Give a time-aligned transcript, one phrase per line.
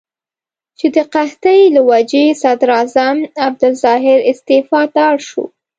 [0.77, 5.43] چې د قحطۍ له وجې صدراعظم عبدالظاهر استعفا ته اړ شو.